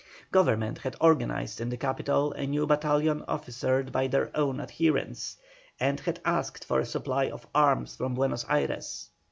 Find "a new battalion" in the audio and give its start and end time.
2.33-3.23